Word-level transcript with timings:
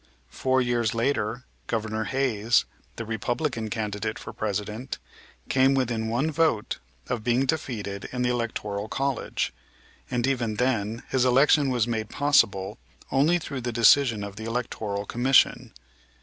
Four 0.31 0.63
years 0.63 0.95
later 0.95 1.43
Governor 1.67 2.05
Hayes, 2.05 2.65
the 2.95 3.05
Republican 3.05 3.69
candidate 3.69 4.17
for 4.17 4.33
President, 4.33 4.97
came 5.47 5.75
within 5.75 6.07
one 6.07 6.31
vote 6.31 6.79
of 7.07 7.23
being 7.23 7.45
defeated 7.45 8.09
in 8.11 8.23
the 8.23 8.29
electoral 8.29 8.87
college; 8.87 9.53
and 10.09 10.25
even 10.25 10.55
then 10.55 11.03
his 11.09 11.23
election 11.23 11.69
was 11.69 11.87
made 11.87 12.09
possible 12.09 12.79
only 13.11 13.37
through 13.37 13.61
the 13.61 13.71
decision 13.71 14.23
of 14.23 14.37
the 14.37 14.45
Electoral 14.45 15.05
Commission. 15.05 15.71